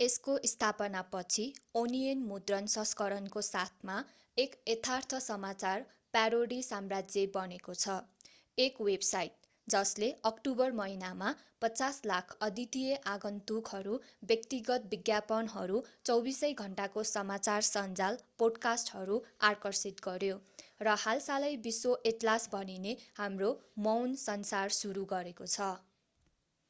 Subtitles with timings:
[0.00, 1.44] यसको स्थापना पछि
[1.78, 3.94] ओनियन मुद्रण संस्करणको साथमा
[4.36, 5.80] एक यथार्थ समाचार
[6.14, 7.96] प्यारोडी साम्राज्य बनेको छ
[8.58, 11.32] एक वेबसाइट जसले अक्टोबर महिनामा
[11.64, 13.98] 5,000,000 अद्वितीय आगन्तुकहरू
[14.30, 15.82] व्यक्तिगत विज्ञापनहरू
[16.10, 19.20] 24 सै घण्टाको समाचार सञ्जाल पोडकास्टहरू
[19.50, 20.38] आकर्षित गर्‍यो
[20.82, 23.52] र हालसालै विश्व एटलास भनिने हाम्रो
[23.88, 25.72] मौन संसार सुरु गरेको छ।